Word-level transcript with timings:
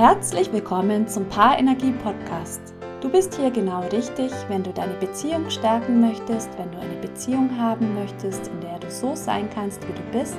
Herzlich 0.00 0.50
willkommen 0.50 1.06
zum 1.08 1.28
Paarenergie 1.28 1.92
Podcast. 1.92 2.72
Du 3.02 3.10
bist 3.10 3.34
hier 3.34 3.50
genau 3.50 3.82
richtig, 3.88 4.32
wenn 4.48 4.62
du 4.62 4.72
deine 4.72 4.94
Beziehung 4.94 5.50
stärken 5.50 6.00
möchtest, 6.00 6.48
wenn 6.56 6.72
du 6.72 6.78
eine 6.78 6.96
Beziehung 7.02 7.54
haben 7.58 7.92
möchtest, 7.92 8.48
in 8.48 8.62
der 8.62 8.78
du 8.78 8.90
so 8.90 9.14
sein 9.14 9.50
kannst, 9.50 9.86
wie 9.86 9.92
du 9.92 10.00
bist, 10.10 10.38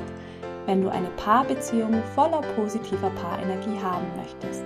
wenn 0.66 0.82
du 0.82 0.90
eine 0.90 1.12
Paarbeziehung 1.12 2.02
voller 2.16 2.42
positiver 2.56 3.12
Paarenergie 3.12 3.80
haben 3.80 4.08
möchtest. 4.16 4.66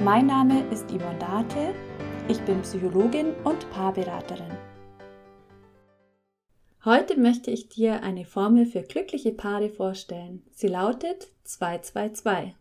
Mein 0.00 0.26
Name 0.26 0.64
ist 0.72 0.90
Yvonne 0.90 1.20
Date, 1.20 1.76
ich 2.26 2.40
bin 2.40 2.60
Psychologin 2.62 3.34
und 3.44 3.70
Paarberaterin. 3.70 4.50
Heute 6.84 7.16
möchte 7.20 7.52
ich 7.52 7.68
dir 7.68 8.02
eine 8.02 8.24
Formel 8.24 8.66
für 8.66 8.82
glückliche 8.82 9.30
Paare 9.30 9.70
vorstellen. 9.70 10.42
Sie 10.50 10.66
lautet 10.66 11.28
222. 11.44 12.57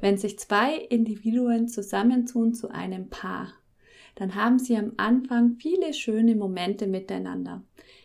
Wenn 0.00 0.16
sich 0.16 0.38
zwei 0.38 0.76
Individuen 0.76 1.68
zusammentun 1.68 2.54
zu 2.54 2.68
einem 2.70 3.08
Paar, 3.08 3.52
dann 4.14 4.34
haben 4.34 4.58
sie 4.58 4.76
am 4.76 4.92
Anfang 4.96 5.56
viele 5.58 5.92
schöne 5.92 6.34
Momente 6.36 6.86
miteinander. 6.86 7.62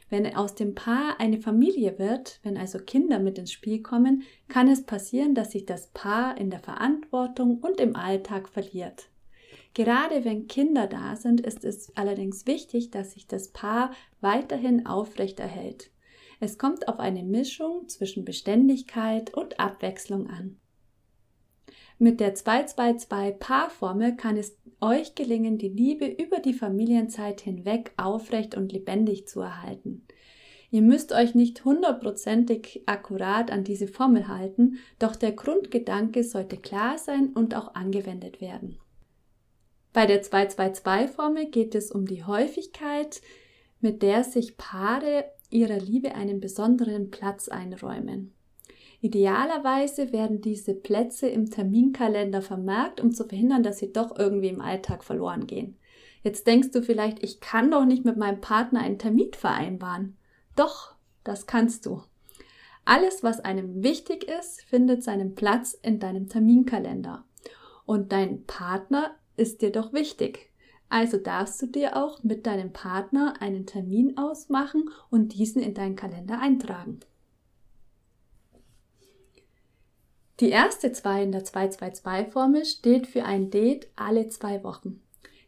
Wenn 0.09 0.35
aus 0.35 0.53
dem 0.53 0.75
Paar 0.75 1.19
eine 1.19 1.39
Familie 1.39 1.97
wird, 1.97 2.39
wenn 2.43 2.57
also 2.57 2.77
Kinder 2.79 3.19
mit 3.19 3.37
ins 3.37 3.51
Spiel 3.51 3.81
kommen, 3.81 4.23
kann 4.47 4.67
es 4.67 4.83
passieren, 4.83 5.33
dass 5.33 5.51
sich 5.51 5.65
das 5.65 5.87
Paar 5.87 6.37
in 6.37 6.51
der 6.51 6.59
Verantwortung 6.59 7.59
und 7.59 7.79
im 7.79 7.95
Alltag 7.95 8.47
verliert. 8.49 9.09
Gerade 9.73 10.23
wenn 10.23 10.47
Kinder 10.47 10.85
da 10.85 11.15
sind, 11.15 11.41
ist 11.41 11.65
es 11.65 11.95
allerdings 11.97 12.45
wichtig, 12.45 12.91
dass 12.91 13.13
sich 13.13 13.25
das 13.25 13.49
Paar 13.49 13.91
weiterhin 14.21 14.85
aufrechterhält. 14.85 15.89
Es 16.39 16.59
kommt 16.59 16.87
auf 16.87 16.99
eine 16.99 17.23
Mischung 17.23 17.87
zwischen 17.87 18.23
Beständigkeit 18.23 19.33
und 19.33 19.59
Abwechslung 19.59 20.29
an. 20.29 20.59
Mit 21.99 22.19
der 22.19 22.35
222-Paarformel 22.35 24.15
kann 24.15 24.37
es 24.37 24.57
euch 24.81 25.15
gelingen, 25.15 25.57
die 25.57 25.69
Liebe 25.69 26.05
über 26.05 26.39
die 26.39 26.53
Familienzeit 26.53 27.41
hinweg 27.41 27.93
aufrecht 27.97 28.55
und 28.55 28.71
lebendig 28.71 29.27
zu 29.27 29.41
erhalten. 29.41 30.05
Ihr 30.71 30.81
müsst 30.81 31.11
euch 31.11 31.35
nicht 31.35 31.65
hundertprozentig 31.65 32.81
akkurat 32.87 33.51
an 33.51 33.63
diese 33.63 33.87
Formel 33.87 34.27
halten, 34.27 34.79
doch 34.97 35.15
der 35.15 35.31
Grundgedanke 35.31 36.23
sollte 36.23 36.57
klar 36.57 36.97
sein 36.97 37.29
und 37.33 37.55
auch 37.55 37.75
angewendet 37.75 38.41
werden. 38.41 38.79
Bei 39.93 40.07
der 40.07 40.23
222-Formel 40.23 41.51
geht 41.51 41.75
es 41.75 41.91
um 41.91 42.07
die 42.07 42.23
Häufigkeit, 42.23 43.21
mit 43.79 44.01
der 44.01 44.23
sich 44.23 44.57
Paare 44.57 45.25
ihrer 45.51 45.77
Liebe 45.77 46.15
einen 46.15 46.39
besonderen 46.39 47.11
Platz 47.11 47.49
einräumen. 47.49 48.33
Idealerweise 49.03 50.13
werden 50.13 50.39
diese 50.39 50.73
Plätze 50.73 51.27
im 51.27 51.49
Terminkalender 51.49 52.41
vermerkt, 52.41 53.01
um 53.01 53.11
zu 53.11 53.25
verhindern, 53.25 53.61
dass 53.61 53.79
sie 53.79 53.91
doch 53.91 54.17
irgendwie 54.17 54.47
im 54.47 54.61
Alltag 54.61 55.03
verloren 55.03 55.45
gehen. 55.45 55.75
Jetzt 56.23 56.47
denkst 56.47 56.71
du 56.71 56.81
vielleicht, 56.81 57.21
ich 57.21 57.41
kann 57.41 57.69
doch 57.69 57.83
nicht 57.83 58.05
mit 58.05 58.15
meinem 58.15 58.39
Partner 58.39 58.79
einen 58.79 58.99
Termin 58.99 59.33
vereinbaren. 59.33 60.15
Doch, 60.55 60.95
das 61.25 61.47
kannst 61.47 61.85
du. 61.85 62.01
Alles, 62.85 63.23
was 63.23 63.41
einem 63.41 63.83
wichtig 63.83 64.23
ist, 64.23 64.61
findet 64.61 65.03
seinen 65.03 65.35
Platz 65.35 65.73
in 65.73 65.99
deinem 65.99 66.29
Terminkalender. 66.29 67.25
Und 67.85 68.13
dein 68.13 68.45
Partner 68.45 69.15
ist 69.35 69.61
dir 69.61 69.73
doch 69.73 69.91
wichtig. 69.91 70.49
Also 70.87 71.17
darfst 71.17 71.61
du 71.61 71.65
dir 71.65 71.97
auch 71.97 72.23
mit 72.23 72.45
deinem 72.45 72.71
Partner 72.71 73.33
einen 73.41 73.65
Termin 73.65 74.17
ausmachen 74.17 74.89
und 75.09 75.33
diesen 75.33 75.61
in 75.61 75.73
deinen 75.73 75.97
Kalender 75.97 76.39
eintragen. 76.39 77.01
Die 80.43 80.49
erste 80.49 80.91
2 80.91 81.23
in 81.23 81.31
der 81.31 81.45
222-Formel 81.45 82.65
steht 82.65 83.07
für 83.07 83.23
ein 83.23 83.49
Date 83.49 83.87
alle 83.95 84.27
zwei 84.27 84.61
Wochen. 84.65 84.99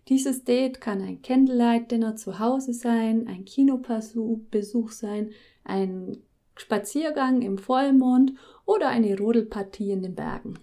Dieses 0.07 0.45
Date 0.45 0.79
kann 0.79 1.01
ein 1.01 1.21
Candlelight-Dinner 1.21 2.15
zu 2.15 2.39
Hause 2.39 2.71
sein, 2.71 3.27
ein 3.27 3.43
Kinobesuch 3.43 4.91
sein, 4.91 5.31
ein 5.65 6.23
Spaziergang 6.55 7.41
im 7.41 7.57
Vollmond 7.57 8.35
oder 8.63 8.87
eine 8.87 9.17
Rodelpartie 9.17 9.91
in 9.91 10.01
den 10.01 10.15
Bergen. 10.15 10.59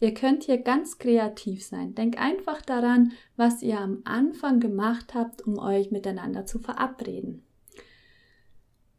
Ihr 0.00 0.14
könnt 0.14 0.44
hier 0.44 0.62
ganz 0.62 0.96
kreativ 0.96 1.62
sein. 1.62 1.94
Denkt 1.94 2.18
einfach 2.18 2.62
daran, 2.62 3.12
was 3.36 3.60
ihr 3.60 3.78
am 3.78 4.00
Anfang 4.04 4.60
gemacht 4.60 5.12
habt, 5.12 5.46
um 5.46 5.58
euch 5.58 5.90
miteinander 5.90 6.46
zu 6.46 6.58
verabreden. 6.58 7.42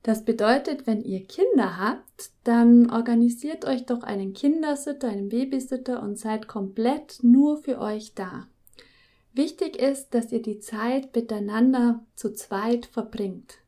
Das 0.04 0.24
bedeutet, 0.24 0.88
wenn 0.88 1.04
ihr 1.04 1.26
Kinder 1.26 1.78
habt, 1.78 2.32
dann 2.44 2.90
organisiert 2.90 3.66
euch 3.66 3.86
doch 3.86 4.04
einen 4.04 4.34
Kindersitter, 4.34 5.10
einen 5.10 5.30
Babysitter 5.30 6.02
und 6.02 6.18
seid 6.18 6.48
komplett 6.48 7.20
nur 7.22 7.58
für 7.58 7.80
euch 7.80 8.14
da. 8.16 8.48
Wichtig 9.34 9.78
ist, 9.78 10.14
dass 10.14 10.32
ihr 10.32 10.42
die 10.42 10.60
Zeit 10.60 11.16
miteinander 11.16 12.06
zu 12.16 12.34
zweit 12.34 12.86
verbringt. 12.86 13.60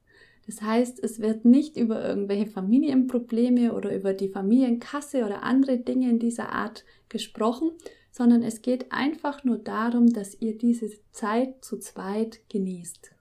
Das 0.45 0.61
heißt, 0.61 1.03
es 1.03 1.19
wird 1.19 1.45
nicht 1.45 1.77
über 1.77 2.03
irgendwelche 2.03 2.47
Familienprobleme 2.47 3.73
oder 3.73 3.95
über 3.95 4.13
die 4.13 4.29
Familienkasse 4.29 5.23
oder 5.23 5.43
andere 5.43 5.77
Dinge 5.77 6.09
in 6.09 6.19
dieser 6.19 6.51
Art 6.51 6.83
gesprochen, 7.09 7.71
sondern 8.11 8.41
es 8.41 8.61
geht 8.61 8.91
einfach 8.91 9.43
nur 9.43 9.57
darum, 9.57 10.11
dass 10.11 10.41
ihr 10.41 10.57
diese 10.57 10.89
Zeit 11.11 11.63
zu 11.63 11.77
zweit 11.77 12.39
genießt. 12.49 13.11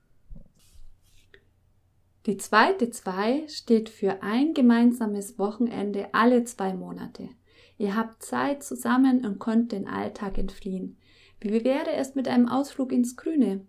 Die 2.27 2.37
zweite 2.37 2.91
2 2.91 3.49
steht 3.49 3.89
für 3.89 4.23
ein 4.23 4.53
gemeinsames 4.53 5.39
Wochenende 5.39 6.09
alle 6.13 6.45
zwei 6.45 6.75
Monate. 6.75 7.31
Ihr 7.79 7.97
habt 7.97 8.23
Zeit 8.23 8.63
zusammen 8.63 9.25
und 9.25 9.39
könnt 9.39 9.73
den 9.73 9.89
Alltag 9.89 10.37
entfliehen. 10.37 10.99
Wie 11.41 11.65
wäre 11.65 11.93
es 11.93 12.15
mit 12.15 12.29
einem 12.29 12.47
Ausflug 12.47 12.93
ins 12.93 13.17
Grüne? 13.17 13.67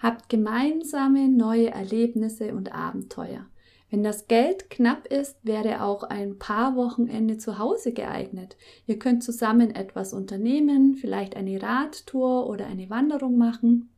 Habt 0.00 0.28
gemeinsame 0.28 1.28
neue 1.28 1.70
Erlebnisse 1.70 2.56
und 2.56 2.74
Abenteuer. 2.74 3.46
Wenn 3.88 4.02
das 4.02 4.26
Geld 4.26 4.68
knapp 4.68 5.06
ist, 5.06 5.36
wäre 5.44 5.84
auch 5.84 6.02
ein 6.02 6.38
paar 6.38 6.74
Wochenende 6.74 7.38
zu 7.38 7.58
Hause 7.58 7.92
geeignet. 7.92 8.56
Ihr 8.86 8.98
könnt 8.98 9.22
zusammen 9.22 9.72
etwas 9.72 10.12
unternehmen, 10.12 10.94
vielleicht 10.96 11.36
eine 11.36 11.62
Radtour 11.62 12.48
oder 12.48 12.66
eine 12.66 12.90
Wanderung 12.90 13.36
machen. 13.36 13.91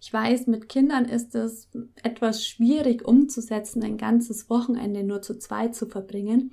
Ich 0.00 0.12
weiß, 0.12 0.46
mit 0.46 0.68
Kindern 0.68 1.04
ist 1.04 1.34
es 1.34 1.68
etwas 2.02 2.46
schwierig 2.46 3.06
umzusetzen, 3.06 3.82
ein 3.82 3.96
ganzes 3.96 4.48
Wochenende 4.48 5.02
nur 5.02 5.22
zu 5.22 5.38
zweit 5.38 5.74
zu 5.74 5.86
verbringen, 5.86 6.52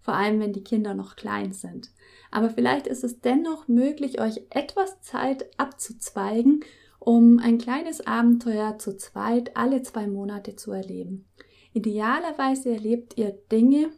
vor 0.00 0.14
allem 0.14 0.38
wenn 0.38 0.52
die 0.52 0.62
Kinder 0.62 0.94
noch 0.94 1.16
klein 1.16 1.52
sind. 1.52 1.90
Aber 2.30 2.50
vielleicht 2.50 2.86
ist 2.86 3.02
es 3.02 3.20
dennoch 3.20 3.66
möglich, 3.66 4.20
euch 4.20 4.42
etwas 4.50 5.00
Zeit 5.00 5.46
abzuzweigen, 5.58 6.60
um 7.00 7.38
ein 7.38 7.58
kleines 7.58 8.06
Abenteuer 8.06 8.78
zu 8.78 8.96
zweit 8.96 9.56
alle 9.56 9.82
zwei 9.82 10.06
Monate 10.06 10.56
zu 10.56 10.72
erleben. 10.72 11.26
Idealerweise 11.72 12.70
erlebt 12.70 13.18
ihr 13.18 13.36
Dinge, 13.50 13.90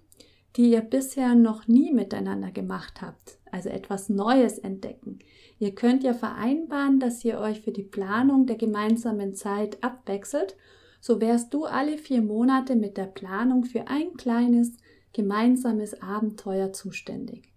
die 0.57 0.71
ihr 0.73 0.81
bisher 0.81 1.35
noch 1.35 1.69
nie 1.69 1.93
miteinander 1.93 2.51
gemacht 2.51 3.01
habt, 3.03 3.38
also 3.53 3.69
etwas 3.69 4.09
Neues 4.09 4.59
entdecken. 4.59 5.19
Ihr 5.59 5.75
könnt 5.75 6.05
ja 6.05 6.15
vereinbaren, 6.15 7.01
dass 7.01 7.25
ihr 7.25 7.39
euch 7.39 7.61
für 7.61 7.73
die 7.73 7.83
Planung 7.83 8.47
der 8.47 8.57
gemeinsamen 8.57 9.35
Zeit 9.35 9.83
abwechselt. 9.83 10.57
So 11.01 11.21
wärst 11.21 11.55
du 11.55 11.65
alle 11.65 11.99
vier 11.99 12.23
Monate 12.23 12.77
mit 12.77 12.97
der 12.97 13.07
Planung 13.07 13.65
für 13.65 13.89
ein 13.89 14.15
kleines 14.17 14.77
gemeinsames 15.13 16.01
Abenteuer 16.03 16.73
zuständig. 16.73 17.53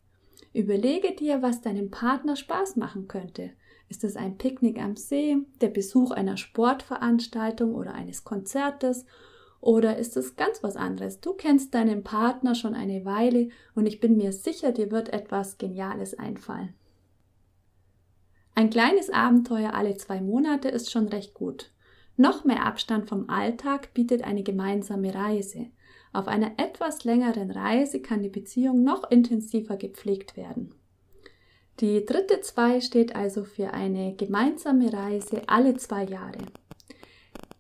Überlege 0.53 1.15
dir, 1.15 1.41
was 1.41 1.61
deinem 1.61 1.91
Partner 1.91 2.35
Spaß 2.35 2.75
machen 2.75 3.07
könnte. 3.07 3.51
Ist 3.87 4.03
es 4.03 4.15
ein 4.15 4.37
Picknick 4.37 4.79
am 4.79 4.95
See, 4.95 5.37
der 5.59 5.69
Besuch 5.69 6.11
einer 6.11 6.37
Sportveranstaltung 6.37 7.75
oder 7.75 7.93
eines 7.93 8.23
Konzertes 8.23 9.05
oder 9.61 9.97
ist 9.97 10.17
es 10.17 10.35
ganz 10.35 10.63
was 10.63 10.75
anderes? 10.75 11.21
Du 11.21 11.33
kennst 11.33 11.73
deinen 11.73 12.03
Partner 12.03 12.55
schon 12.55 12.73
eine 12.73 13.05
Weile 13.05 13.49
und 13.75 13.85
ich 13.85 13.99
bin 13.99 14.17
mir 14.17 14.33
sicher, 14.33 14.71
dir 14.71 14.91
wird 14.91 15.13
etwas 15.13 15.59
Geniales 15.59 16.17
einfallen. 16.17 16.73
Ein 18.55 18.69
kleines 18.69 19.09
Abenteuer 19.09 19.73
alle 19.73 19.95
zwei 19.95 20.19
Monate 20.19 20.67
ist 20.67 20.91
schon 20.91 21.07
recht 21.07 21.33
gut. 21.33 21.71
Noch 22.17 22.43
mehr 22.43 22.65
Abstand 22.65 23.07
vom 23.07 23.29
Alltag 23.29 23.93
bietet 23.93 24.23
eine 24.23 24.43
gemeinsame 24.43 25.13
Reise. 25.15 25.67
Auf 26.11 26.27
einer 26.27 26.51
etwas 26.57 27.03
längeren 27.03 27.51
Reise 27.51 28.01
kann 28.01 28.21
die 28.21 28.29
Beziehung 28.29 28.83
noch 28.83 29.09
intensiver 29.09 29.77
gepflegt 29.77 30.35
werden. 30.35 30.75
Die 31.79 32.05
dritte 32.05 32.41
zwei 32.41 32.81
steht 32.81 33.15
also 33.15 33.43
für 33.43 33.73
eine 33.73 34.15
gemeinsame 34.15 34.91
Reise 34.91 35.43
alle 35.47 35.77
zwei 35.77 36.03
Jahre. 36.03 36.45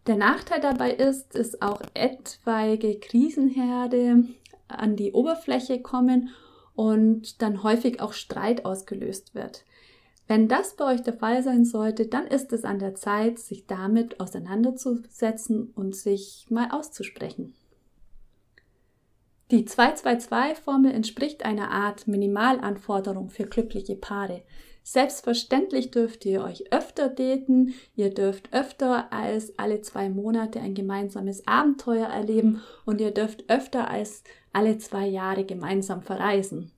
Der 0.07 0.15
Nachteil 0.15 0.59
dabei 0.59 0.91
ist, 0.91 1.35
dass 1.35 1.61
auch 1.61 1.81
etwaige 1.93 2.99
Krisenherde 2.99 4.23
an 4.67 4.95
die 4.95 5.11
Oberfläche 5.11 5.81
kommen 5.81 6.29
und 6.75 7.41
dann 7.41 7.63
häufig 7.63 8.01
auch 8.01 8.13
Streit 8.13 8.65
ausgelöst 8.65 9.35
wird. 9.35 9.63
Wenn 10.27 10.47
das 10.47 10.75
bei 10.75 10.85
euch 10.85 11.01
der 11.01 11.13
Fall 11.13 11.43
sein 11.43 11.65
sollte, 11.65 12.07
dann 12.07 12.25
ist 12.25 12.53
es 12.53 12.63
an 12.63 12.79
der 12.79 12.95
Zeit, 12.95 13.37
sich 13.37 13.67
damit 13.67 14.19
auseinanderzusetzen 14.19 15.71
und 15.75 15.95
sich 15.95 16.45
mal 16.49 16.71
auszusprechen. 16.71 17.53
Die 19.51 19.65
222-Formel 19.65 20.93
entspricht 20.93 21.43
einer 21.43 21.71
Art 21.71 22.07
Minimalanforderung 22.07 23.29
für 23.29 23.43
glückliche 23.43 23.97
Paare. 23.97 24.43
Selbstverständlich 24.83 25.91
dürft 25.91 26.25
ihr 26.25 26.43
euch 26.43 26.73
öfter 26.73 27.07
daten, 27.07 27.75
ihr 27.95 28.09
dürft 28.09 28.51
öfter 28.51 29.13
als 29.13 29.57
alle 29.59 29.81
zwei 29.81 30.09
Monate 30.09 30.59
ein 30.59 30.73
gemeinsames 30.73 31.47
Abenteuer 31.47 32.07
erleben 32.07 32.61
und 32.85 32.99
ihr 32.99 33.11
dürft 33.11 33.49
öfter 33.49 33.89
als 33.89 34.23
alle 34.53 34.79
zwei 34.79 35.07
Jahre 35.07 35.45
gemeinsam 35.45 36.01
verreisen. 36.01 36.71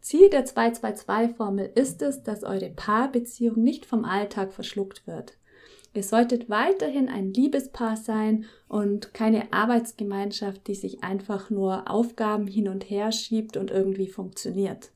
Ziel 0.00 0.30
der 0.30 0.46
222-Formel 0.46 1.70
ist 1.74 2.02
es, 2.02 2.22
dass 2.22 2.44
eure 2.44 2.70
Paarbeziehung 2.70 3.62
nicht 3.62 3.84
vom 3.84 4.04
Alltag 4.04 4.52
verschluckt 4.52 5.06
wird. 5.06 5.36
Ihr 5.92 6.04
solltet 6.04 6.48
weiterhin 6.48 7.08
ein 7.08 7.34
Liebespaar 7.34 7.96
sein 7.96 8.46
und 8.68 9.12
keine 9.12 9.52
Arbeitsgemeinschaft, 9.52 10.66
die 10.68 10.76
sich 10.76 11.02
einfach 11.02 11.50
nur 11.50 11.90
Aufgaben 11.90 12.46
hin 12.46 12.68
und 12.68 12.88
her 12.88 13.12
schiebt 13.12 13.56
und 13.56 13.70
irgendwie 13.70 14.06
funktioniert. 14.06 14.90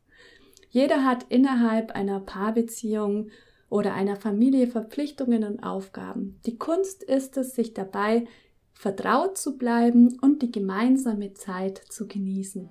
Jeder 0.74 1.04
hat 1.04 1.26
innerhalb 1.28 1.92
einer 1.92 2.18
Paarbeziehung 2.18 3.28
oder 3.70 3.94
einer 3.94 4.16
Familie 4.16 4.66
Verpflichtungen 4.66 5.44
und 5.44 5.62
Aufgaben. 5.62 6.40
Die 6.46 6.58
Kunst 6.58 7.04
ist 7.04 7.36
es, 7.36 7.54
sich 7.54 7.74
dabei 7.74 8.24
vertraut 8.72 9.38
zu 9.38 9.56
bleiben 9.56 10.18
und 10.20 10.42
die 10.42 10.50
gemeinsame 10.50 11.32
Zeit 11.34 11.78
zu 11.90 12.08
genießen. 12.08 12.68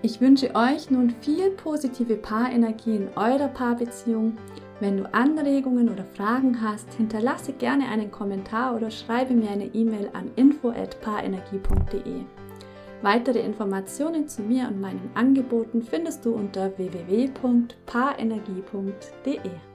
Ich 0.00 0.22
wünsche 0.22 0.54
euch 0.54 0.90
nun 0.90 1.10
viel 1.20 1.50
positive 1.50 2.16
Paarenergie 2.16 2.96
in 2.96 3.08
eurer 3.14 3.48
Paarbeziehung 3.48 4.38
wenn 4.80 4.96
du 4.96 5.14
Anregungen 5.14 5.90
oder 5.90 6.04
Fragen 6.04 6.60
hast, 6.60 6.92
hinterlasse 6.94 7.52
gerne 7.52 7.86
einen 7.88 8.10
Kommentar 8.10 8.74
oder 8.74 8.90
schreibe 8.90 9.32
mir 9.32 9.48
eine 9.48 9.66
E-Mail 9.66 10.10
an 10.12 10.32
info@paarenergie.de. 10.34 12.24
Weitere 13.02 13.40
Informationen 13.40 14.28
zu 14.28 14.42
mir 14.42 14.68
und 14.68 14.80
meinen 14.80 15.10
Angeboten 15.14 15.82
findest 15.82 16.24
du 16.24 16.34
unter 16.34 16.78
www.paarenergie.de. 16.78 19.71